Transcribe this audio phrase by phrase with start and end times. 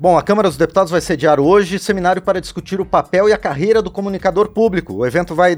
[0.00, 3.36] Bom, a Câmara dos Deputados vai sediar hoje seminário para discutir o papel e a
[3.36, 4.94] carreira do comunicador público.
[4.94, 5.56] O evento vai,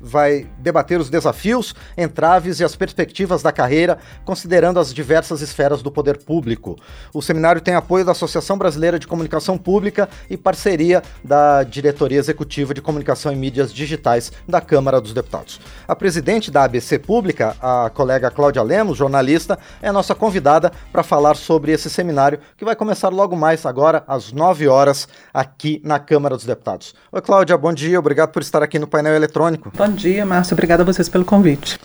[0.00, 5.90] vai, debater os desafios, entraves e as perspectivas da carreira, considerando as diversas esferas do
[5.90, 6.76] poder público.
[7.12, 12.72] O seminário tem apoio da Associação Brasileira de Comunicação Pública e parceria da Diretoria Executiva
[12.72, 15.60] de Comunicação e Mídias Digitais da Câmara dos Deputados.
[15.88, 21.34] A presidente da ABC Pública, a colega Cláudia Lemos, jornalista, é nossa convidada para falar
[21.34, 25.98] sobre esse seminário que vai começar logo mais agora agora às 9 horas aqui na
[25.98, 26.94] Câmara dos Deputados.
[27.10, 29.72] Oi, Cláudia, bom dia, obrigado por estar aqui no painel eletrônico.
[29.74, 31.80] Bom dia, Márcio, obrigado a vocês pelo convite.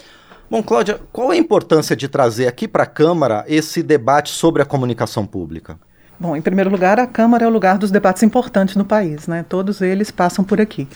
[0.51, 4.65] Bom, Cláudia, qual a importância de trazer aqui para a Câmara esse debate sobre a
[4.65, 5.79] comunicação pública?
[6.19, 9.45] Bom, em primeiro lugar, a Câmara é o lugar dos debates importantes no país, né?
[9.47, 10.89] Todos eles passam por aqui.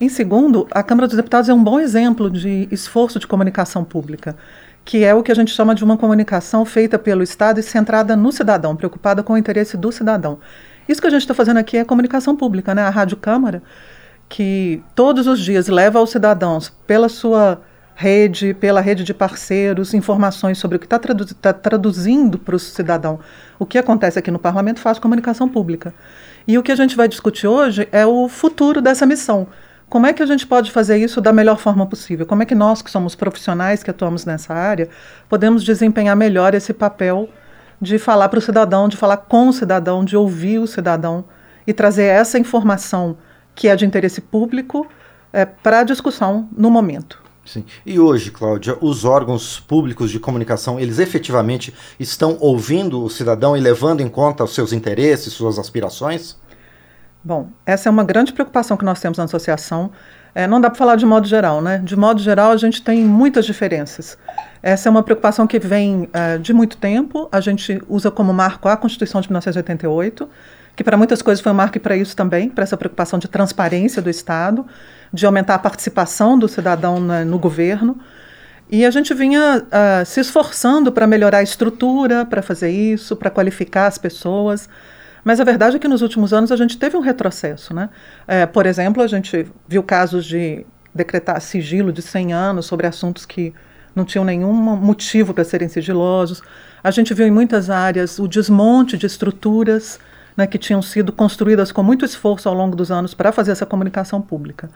[0.00, 4.34] Em segundo, a Câmara dos Deputados é um bom exemplo de esforço de comunicação pública
[4.84, 8.16] que é o que a gente chama de uma comunicação feita pelo Estado e centrada
[8.16, 10.38] no cidadão, preocupada com o interesse do cidadão.
[10.88, 12.82] Isso que a gente está fazendo aqui é comunicação pública, né?
[12.82, 13.62] A Rádio Câmara,
[14.28, 17.60] que todos os dias leva aos cidadãos, pela sua
[17.94, 23.20] rede, pela rede de parceiros, informações sobre o que está tá traduzindo para o cidadão.
[23.58, 25.92] O que acontece aqui no parlamento faz comunicação pública.
[26.48, 29.46] E o que a gente vai discutir hoje é o futuro dessa missão.
[29.90, 32.24] Como é que a gente pode fazer isso da melhor forma possível?
[32.24, 34.88] Como é que nós, que somos profissionais que atuamos nessa área,
[35.28, 37.28] podemos desempenhar melhor esse papel
[37.82, 41.24] de falar para o cidadão, de falar com o cidadão, de ouvir o cidadão
[41.66, 43.18] e trazer essa informação
[43.52, 44.86] que é de interesse público
[45.32, 47.20] é, para a discussão no momento.
[47.44, 47.64] Sim.
[47.84, 53.60] E hoje, Cláudia, os órgãos públicos de comunicação, eles efetivamente estão ouvindo o cidadão e
[53.60, 56.38] levando em conta os seus interesses, suas aspirações?
[57.22, 59.90] Bom, essa é uma grande preocupação que nós temos na associação.
[60.34, 61.78] É, não dá para falar de modo geral, né?
[61.84, 64.16] De modo geral, a gente tem muitas diferenças.
[64.62, 67.28] Essa é uma preocupação que vem é, de muito tempo.
[67.30, 70.28] A gente usa como marco a Constituição de 1988,
[70.74, 73.28] que para muitas coisas foi um marco e para isso também, para essa preocupação de
[73.28, 74.66] transparência do Estado,
[75.12, 77.98] de aumentar a participação do cidadão no governo.
[78.70, 83.28] E a gente vinha uh, se esforçando para melhorar a estrutura, para fazer isso, para
[83.28, 84.68] qualificar as pessoas.
[85.24, 87.74] Mas a verdade é que nos últimos anos a gente teve um retrocesso.
[87.74, 87.88] Né?
[88.26, 90.64] É, por exemplo, a gente viu casos de
[90.94, 93.54] decretar sigilo de 100 anos sobre assuntos que
[93.94, 96.42] não tinham nenhum motivo para serem sigilosos.
[96.82, 99.98] A gente viu em muitas áreas o desmonte de estruturas
[100.36, 103.66] né, que tinham sido construídas com muito esforço ao longo dos anos para fazer essa
[103.66, 104.70] comunicação pública.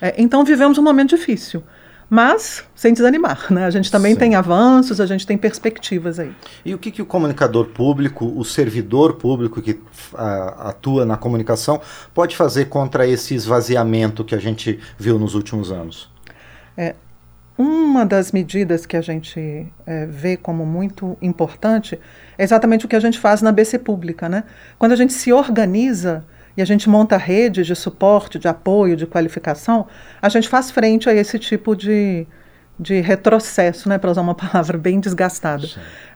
[0.00, 1.62] É, então vivemos um momento difícil
[2.10, 3.64] mas sem desanimar, né?
[3.64, 4.18] A gente também Sim.
[4.18, 6.34] tem avanços, a gente tem perspectivas aí.
[6.64, 9.80] E o que, que o comunicador público, o servidor público que
[10.58, 11.80] atua na comunicação,
[12.12, 16.10] pode fazer contra esse esvaziamento que a gente viu nos últimos anos?
[16.76, 16.96] É,
[17.56, 21.96] uma das medidas que a gente é, vê como muito importante
[22.36, 24.42] é exatamente o que a gente faz na BC Pública, né?
[24.78, 26.24] Quando a gente se organiza
[26.56, 29.86] e a gente monta redes de suporte, de apoio, de qualificação,
[30.20, 32.26] a gente faz frente a esse tipo de,
[32.78, 35.68] de retrocesso, né, para usar uma palavra bem desgastada.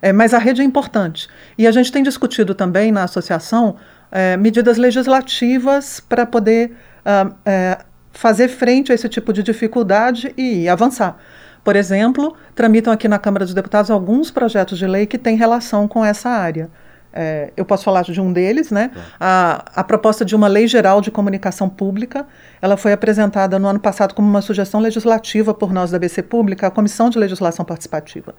[0.03, 1.29] É, mas a rede é importante.
[1.57, 3.77] E a gente tem discutido também na associação
[4.11, 6.73] é, medidas legislativas para poder
[7.05, 7.79] uh, é,
[8.13, 11.19] fazer frente a esse tipo de dificuldade e avançar.
[11.65, 15.89] Por exemplo, tramitam aqui na Câmara dos Deputados alguns projetos de lei que têm relação
[15.89, 16.71] com essa área.
[17.17, 18.91] É, eu posso falar de um deles, né?
[19.21, 22.27] A, a proposta de uma lei geral de comunicação pública,
[22.61, 26.67] ela foi apresentada no ano passado como uma sugestão legislativa por nós da BC Pública,
[26.67, 28.35] a Comissão de Legislação Participativa.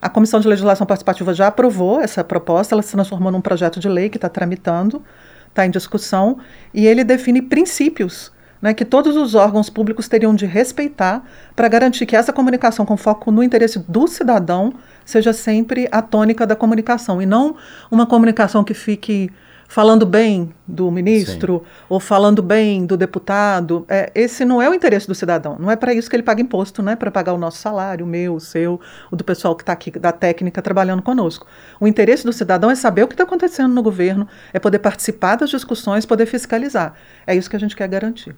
[0.00, 3.88] A Comissão de Legislação Participativa já aprovou essa proposta, ela se transformou num projeto de
[3.90, 5.02] lei que está tramitando,
[5.48, 6.38] está em discussão,
[6.72, 12.06] e ele define princípios né, que todos os órgãos públicos teriam de respeitar para garantir
[12.06, 14.72] que essa comunicação com foco no interesse do cidadão
[15.04, 17.56] seja sempre a tônica da comunicação e não
[17.90, 19.30] uma comunicação que fique
[19.68, 21.70] falando bem do ministro Sim.
[21.88, 23.84] ou falando bem do deputado.
[23.88, 25.56] É, esse não é o interesse do cidadão.
[25.58, 28.04] Não é para isso que ele paga imposto, não é para pagar o nosso salário,
[28.04, 31.46] o meu, o seu, o do pessoal que está aqui da técnica trabalhando conosco.
[31.80, 35.36] O interesse do cidadão é saber o que está acontecendo no governo, é poder participar
[35.36, 36.94] das discussões, poder fiscalizar.
[37.26, 38.36] É isso que a gente quer garantir.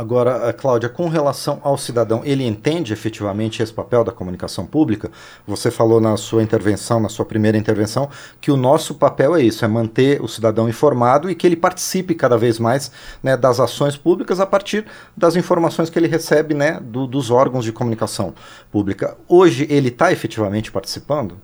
[0.00, 5.10] Agora, eh, Cláudia, com relação ao cidadão, ele entende efetivamente esse papel da comunicação pública?
[5.46, 8.08] Você falou na sua intervenção, na sua primeira intervenção,
[8.40, 12.14] que o nosso papel é isso, é manter o cidadão informado e que ele participe
[12.14, 12.90] cada vez mais
[13.22, 17.66] né, das ações públicas a partir das informações que ele recebe né, do, dos órgãos
[17.66, 18.32] de comunicação
[18.72, 19.18] pública.
[19.28, 21.36] Hoje ele está efetivamente participando?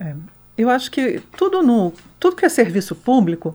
[0.00, 0.14] É,
[0.56, 3.54] eu acho que tudo, no, tudo que é serviço público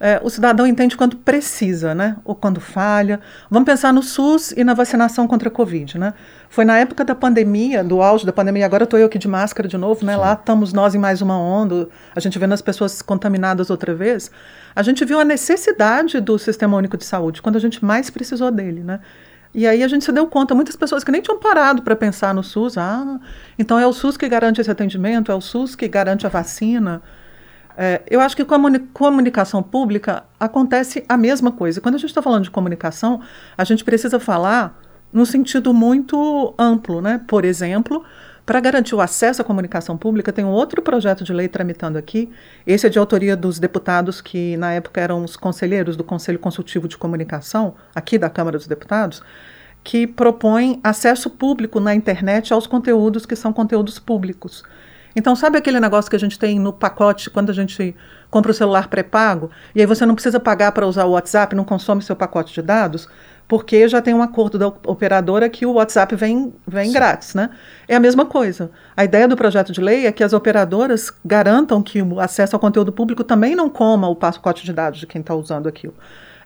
[0.00, 2.16] é, o cidadão entende quando precisa, né?
[2.24, 3.20] Ou quando falha.
[3.50, 6.14] Vamos pensar no SUS e na vacinação contra a Covid, né?
[6.48, 9.68] Foi na época da pandemia, do auge da pandemia, agora estou eu aqui de máscara
[9.68, 10.14] de novo, né?
[10.14, 10.20] Sim.
[10.20, 14.30] Lá estamos nós em mais uma onda, a gente vendo as pessoas contaminadas outra vez.
[14.74, 18.52] A gente viu a necessidade do Sistema Único de Saúde, quando a gente mais precisou
[18.52, 19.00] dele, né?
[19.52, 22.32] E aí a gente se deu conta, muitas pessoas que nem tinham parado para pensar
[22.32, 23.18] no SUS, ah,
[23.58, 27.02] então é o SUS que garante esse atendimento, é o SUS que garante a vacina.
[27.80, 31.80] É, eu acho que com a comunicação pública acontece a mesma coisa.
[31.80, 33.20] Quando a gente está falando de comunicação,
[33.56, 34.76] a gente precisa falar
[35.12, 37.20] num sentido muito amplo, né?
[37.28, 38.04] Por exemplo,
[38.44, 42.28] para garantir o acesso à comunicação pública, tem um outro projeto de lei tramitando aqui.
[42.66, 46.88] Esse é de autoria dos deputados que, na época, eram os conselheiros do Conselho Consultivo
[46.88, 49.22] de Comunicação, aqui da Câmara dos Deputados,
[49.84, 54.64] que propõe acesso público na internet aos conteúdos que são conteúdos públicos.
[55.18, 57.92] Então, sabe aquele negócio que a gente tem no pacote quando a gente
[58.30, 59.50] compra o celular pré-pago?
[59.74, 62.62] E aí você não precisa pagar para usar o WhatsApp, não consome seu pacote de
[62.62, 63.08] dados?
[63.48, 67.50] Porque já tem um acordo da operadora que o WhatsApp vem, vem grátis, né?
[67.88, 68.70] É a mesma coisa.
[68.96, 72.60] A ideia do projeto de lei é que as operadoras garantam que o acesso ao
[72.60, 75.94] conteúdo público também não coma o pacote de dados de quem está usando aquilo.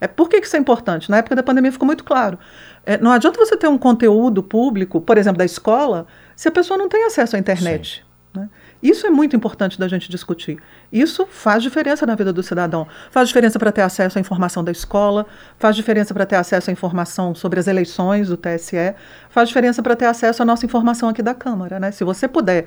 [0.01, 1.11] É, por que, que isso é importante?
[1.11, 2.39] Na época da pandemia ficou muito claro.
[2.87, 6.79] É, não adianta você ter um conteúdo público, por exemplo, da escola, se a pessoa
[6.79, 8.03] não tem acesso à internet.
[8.35, 8.49] Né?
[8.83, 10.59] Isso é muito importante da gente discutir.
[10.93, 12.87] Isso faz diferença na vida do cidadão.
[13.11, 15.25] Faz diferença para ter acesso à informação da escola,
[15.57, 18.95] faz diferença para ter acesso à informação sobre as eleições do TSE,
[19.31, 21.79] faz diferença para ter acesso à nossa informação aqui da Câmara.
[21.79, 21.93] Né?
[21.93, 22.67] Se você puder,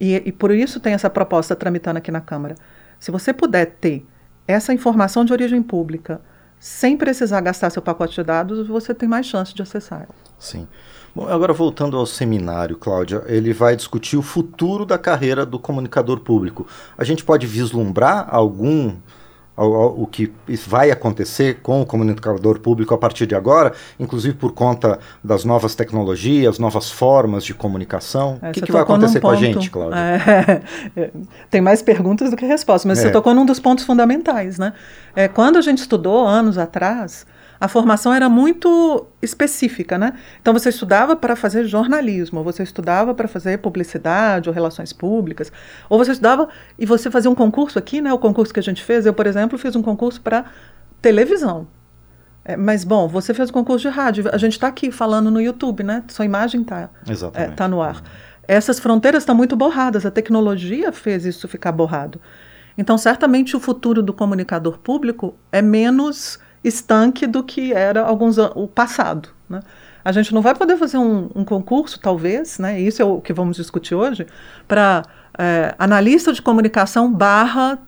[0.00, 2.54] e, e por isso tem essa proposta tramitando aqui na Câmara,
[3.00, 4.06] se você puder ter
[4.46, 6.20] essa informação de origem pública
[6.58, 10.06] sem precisar gastar seu pacote de dados, você tem mais chance de acessar.
[10.38, 10.66] Sim.
[11.16, 16.20] Bom, agora voltando ao seminário, Cláudia, ele vai discutir o futuro da carreira do comunicador
[16.20, 16.66] público.
[16.98, 18.94] A gente pode vislumbrar algum
[19.56, 20.30] o que
[20.66, 25.74] vai acontecer com o comunicador público a partir de agora, inclusive por conta das novas
[25.74, 28.38] tecnologias, novas formas de comunicação.
[28.42, 29.98] É, o que, que vai acontecer com a gente, Cláudia?
[30.94, 31.10] É,
[31.50, 33.02] tem mais perguntas do que respostas, mas é.
[33.04, 34.58] você tocou num dos pontos fundamentais.
[34.58, 34.74] Né?
[35.14, 37.24] É, quando a gente estudou anos atrás,
[37.60, 40.12] a formação era muito específica, né?
[40.40, 45.50] Então você estudava para fazer jornalismo, ou você estudava para fazer publicidade ou relações públicas,
[45.88, 46.48] ou você estudava
[46.78, 48.12] e você fazia um concurso aqui, né?
[48.12, 50.44] O concurso que a gente fez, eu, por exemplo, fiz um concurso para
[51.00, 51.66] televisão.
[52.44, 55.40] É, mas, bom, você fez o concurso de rádio, a gente está aqui falando no
[55.40, 56.04] YouTube, né?
[56.08, 56.90] Sua imagem está
[57.34, 58.02] é, tá no ar.
[58.46, 62.20] Essas fronteiras estão muito borradas, a tecnologia fez isso ficar borrado.
[62.78, 68.66] Então, certamente o futuro do comunicador público é menos estanque do que era alguns o
[68.66, 69.28] passado.
[69.48, 69.60] Né?
[70.04, 72.80] A gente não vai poder fazer um, um, concurso, talvez, né?
[72.80, 74.26] isso é o que vamos discutir hoje,
[74.66, 75.02] para
[75.38, 77.78] é, analista de comunicação barra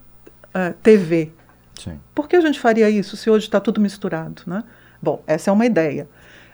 [0.54, 1.32] é, TV.
[1.78, 1.98] Sim.
[2.14, 4.42] Por que a gente faria isso se hoje está tudo misturado?
[4.46, 4.62] Né?
[5.02, 6.08] Bom, essa é uma ideia.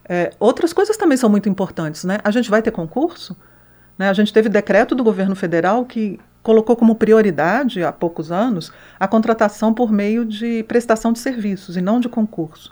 [0.07, 2.05] É, outras coisas também são muito importantes.
[2.05, 2.19] Né?
[2.23, 3.37] A gente vai ter concurso?
[3.99, 4.09] Né?
[4.09, 8.71] A gente teve decreto do governo federal que colocou como prioridade, há poucos anos,
[9.01, 12.71] a contratação por meio de prestação de serviços e não de concurso.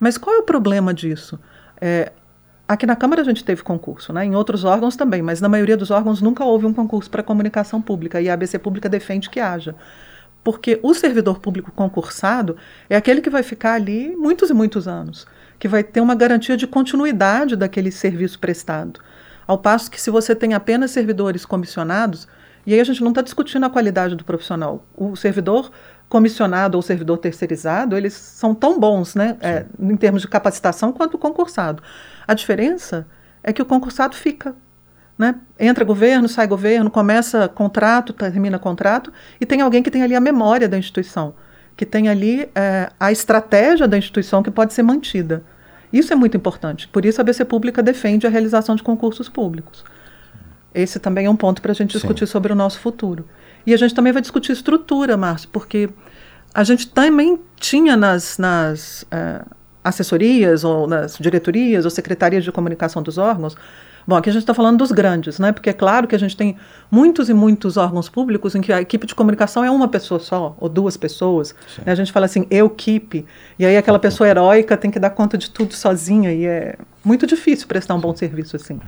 [0.00, 1.38] Mas qual é o problema disso?
[1.80, 2.10] É,
[2.66, 4.24] aqui na Câmara a gente teve concurso, né?
[4.24, 7.80] em outros órgãos também, mas na maioria dos órgãos nunca houve um concurso para comunicação
[7.80, 9.76] pública e a ABC Pública defende que haja.
[10.42, 12.56] Porque o servidor público concursado
[12.90, 15.24] é aquele que vai ficar ali muitos e muitos anos,
[15.56, 18.98] que vai ter uma garantia de continuidade daquele serviço prestado.
[19.46, 22.26] Ao passo que, se você tem apenas servidores comissionados,
[22.66, 24.84] e aí a gente não está discutindo a qualidade do profissional.
[24.96, 25.70] O servidor
[26.08, 31.14] comissionado ou servidor terceirizado, eles são tão bons, né, é, em termos de capacitação, quanto
[31.14, 31.82] o concursado.
[32.26, 33.06] A diferença
[33.42, 34.54] é que o concursado fica.
[35.18, 35.34] Né?
[35.58, 40.20] Entra governo, sai governo, começa contrato, termina contrato, e tem alguém que tem ali a
[40.20, 41.34] memória da instituição,
[41.76, 45.42] que tem ali é, a estratégia da instituição que pode ser mantida.
[45.92, 46.88] Isso é muito importante.
[46.88, 49.84] Por isso a BC Pública defende a realização de concursos públicos.
[50.74, 52.32] Esse também é um ponto para a gente discutir Sim.
[52.32, 53.26] sobre o nosso futuro.
[53.66, 55.88] E a gente também vai discutir estrutura, Márcio, porque
[56.52, 59.46] a gente também tinha nas, nas uh,
[59.82, 63.56] assessorias, ou nas diretorias, ou secretarias de comunicação dos órgãos.
[64.06, 65.50] Bom, aqui a gente está falando dos grandes, né?
[65.50, 66.56] Porque é claro que a gente tem
[66.90, 70.54] muitos e muitos órgãos públicos em que a equipe de comunicação é uma pessoa só,
[70.60, 71.54] ou duas pessoas.
[71.84, 71.92] Né?
[71.92, 73.24] A gente fala assim, eu equipe,
[73.58, 77.26] e aí aquela pessoa heróica tem que dar conta de tudo sozinha, e é muito
[77.26, 78.74] difícil prestar um bom serviço assim.
[78.74, 78.80] Uhum.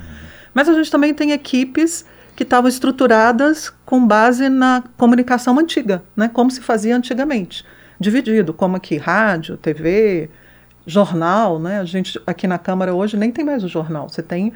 [0.56, 6.30] Mas a gente também tem equipes que estavam estruturadas com base na comunicação antiga, né?
[6.32, 7.62] como se fazia antigamente,
[8.00, 10.30] dividido, como aqui rádio, TV,
[10.86, 11.78] jornal, né?
[11.78, 14.50] A gente aqui na Câmara hoje nem tem mais o jornal, você tem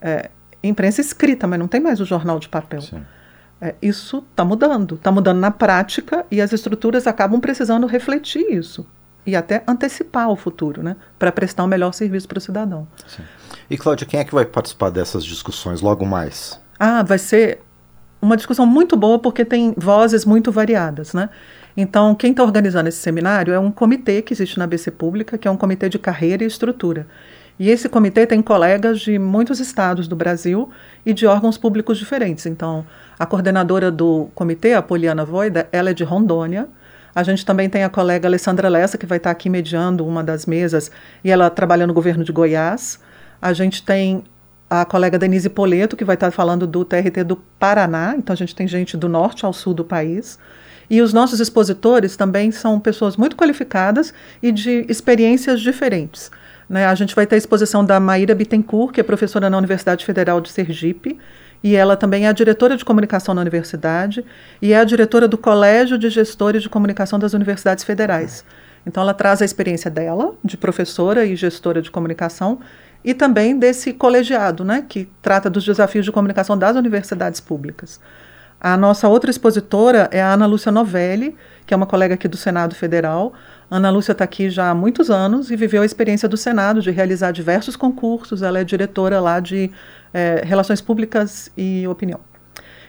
[0.00, 0.30] é,
[0.62, 2.80] imprensa escrita, mas não tem mais o jornal de papel.
[3.60, 8.86] É, isso está mudando, está mudando na prática e as estruturas acabam precisando refletir isso
[9.26, 12.88] e até antecipar o futuro, né, para prestar um melhor serviço para o cidadão.
[13.06, 13.22] Sim.
[13.72, 16.60] E Cláudia, quem é que vai participar dessas discussões logo mais?
[16.78, 17.60] Ah, vai ser
[18.20, 21.30] uma discussão muito boa porque tem vozes muito variadas, né?
[21.74, 25.48] Então, quem está organizando esse seminário é um comitê que existe na BC Pública, que
[25.48, 27.06] é um comitê de carreira e estrutura.
[27.58, 30.68] E esse comitê tem colegas de muitos estados do Brasil
[31.06, 32.44] e de órgãos públicos diferentes.
[32.44, 32.84] Então,
[33.18, 36.68] a coordenadora do comitê, a Poliana Voida, ela é de Rondônia.
[37.14, 40.44] A gente também tem a colega Alessandra Lessa, que vai estar aqui mediando uma das
[40.44, 40.90] mesas,
[41.24, 43.00] e ela trabalha no governo de Goiás.
[43.42, 44.22] A gente tem
[44.70, 48.14] a colega Denise Poleto, que vai estar falando do TRT do Paraná.
[48.16, 50.38] Então, a gente tem gente do norte ao sul do país.
[50.88, 56.30] E os nossos expositores também são pessoas muito qualificadas e de experiências diferentes.
[56.68, 56.86] Né?
[56.86, 60.40] A gente vai ter a exposição da Maíra Bittencourt, que é professora na Universidade Federal
[60.40, 61.18] de Sergipe,
[61.62, 64.24] e ela também é a diretora de comunicação na universidade
[64.60, 68.44] e é a diretora do Colégio de Gestores de Comunicação das Universidades Federais.
[68.86, 72.58] Então, ela traz a experiência dela, de professora e gestora de comunicação,
[73.04, 78.00] e também desse colegiado, né, que trata dos desafios de comunicação das universidades públicas.
[78.60, 81.34] A nossa outra expositora é a Ana Lúcia Novelli,
[81.66, 83.32] que é uma colega aqui do Senado Federal.
[83.68, 86.92] Ana Lúcia está aqui já há muitos anos e viveu a experiência do Senado de
[86.92, 88.40] realizar diversos concursos.
[88.40, 89.68] Ela é diretora lá de
[90.14, 92.20] é, Relações Públicas e Opinião.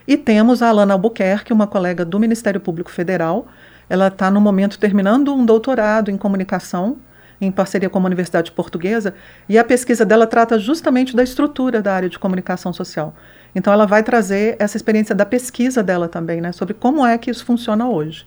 [0.07, 3.47] E temos a Alana Albuquerque, uma colega do Ministério Público Federal.
[3.93, 6.97] Ela está, no momento, terminando um doutorado em comunicação
[7.39, 9.13] em parceria com a Universidade Portuguesa,
[9.47, 13.13] e a pesquisa dela trata justamente da estrutura da área de comunicação social.
[13.53, 17.29] Então, ela vai trazer essa experiência da pesquisa dela também, né, sobre como é que
[17.29, 18.25] isso funciona hoje.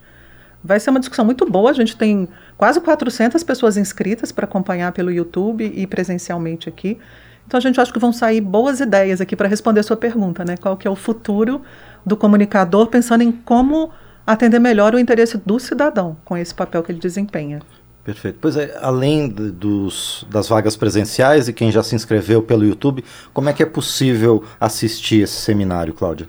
[0.62, 1.70] Vai ser uma discussão muito boa.
[1.70, 6.96] A gente tem quase 400 pessoas inscritas para acompanhar pelo YouTube e presencialmente aqui.
[7.44, 10.44] Então, a gente acha que vão sair boas ideias aqui para responder a sua pergunta,
[10.44, 10.56] né?
[10.56, 11.62] Qual que é o futuro
[12.04, 13.90] do comunicador, pensando em como
[14.26, 17.60] atender melhor o interesse do cidadão com esse papel que ele desempenha.
[18.02, 18.38] Perfeito.
[18.40, 23.04] Pois é, além de, dos, das vagas presenciais e quem já se inscreveu pelo YouTube,
[23.32, 26.26] como é que é possível assistir esse seminário, Cláudia?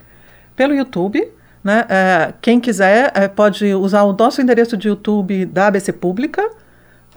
[0.56, 1.28] Pelo YouTube,
[1.64, 1.86] né?
[1.88, 6.50] É, quem quiser é, pode usar o nosso endereço de YouTube da ABC Pública,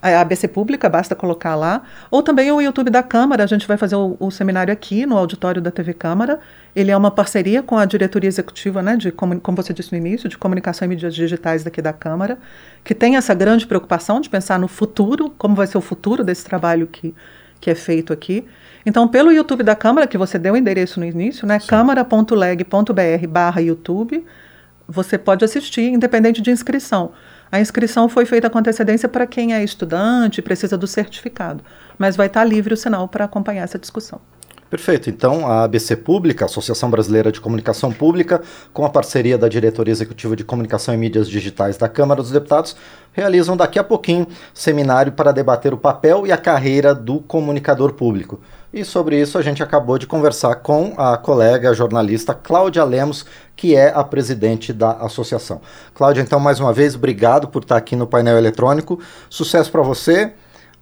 [0.03, 1.83] a ABC Pública, basta colocar lá.
[2.11, 5.17] Ou também o YouTube da Câmara, a gente vai fazer o, o, seminário aqui no
[5.17, 6.41] auditório da TV Câmara.
[6.75, 9.99] Ele é uma parceria com a diretoria executiva, né, de, como, como você disse no
[9.99, 12.39] início, de comunicação e mídias digitais daqui da Câmara,
[12.83, 16.45] que tem essa grande preocupação de pensar no futuro, como vai ser o futuro desse
[16.45, 17.15] trabalho que,
[17.61, 18.47] que é feito aqui.
[18.87, 23.61] Então, pelo YouTube da Câmara, que você deu o endereço no início, né, câmara.leg.br barra
[23.61, 24.25] YouTube,
[24.89, 27.13] você pode assistir, independente de inscrição.
[27.53, 31.65] A inscrição foi feita com antecedência para quem é estudante, precisa do certificado,
[31.99, 34.21] mas vai estar livre o sinal para acompanhar essa discussão.
[34.71, 35.11] Perfeito.
[35.11, 38.41] Então, a ABC Pública, Associação Brasileira de Comunicação Pública,
[38.73, 42.77] com a parceria da Diretoria Executiva de Comunicação e Mídias Digitais da Câmara dos Deputados,
[43.13, 48.41] realizam daqui a pouquinho seminário para debater o papel e a carreira do comunicador público.
[48.73, 53.75] E sobre isso a gente acabou de conversar com a colega jornalista Cláudia Lemos, que
[53.75, 55.61] é a presidente da associação.
[55.93, 59.01] Cláudia, então, mais uma vez, obrigado por estar aqui no painel eletrônico.
[59.29, 60.33] Sucesso para você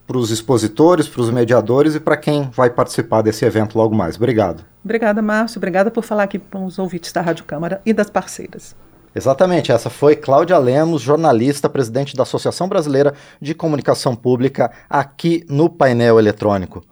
[0.09, 4.17] para os expositores, para os mediadores e para quem vai participar desse evento logo mais.
[4.17, 4.65] Obrigado.
[4.83, 5.59] Obrigada, Márcio.
[5.59, 8.75] Obrigada por falar aqui com os ouvintes da Rádio Câmara e das parceiras.
[9.15, 15.69] Exatamente, essa foi Cláudia Lemos, jornalista, presidente da Associação Brasileira de Comunicação Pública, aqui no
[15.69, 16.83] painel eletrônico.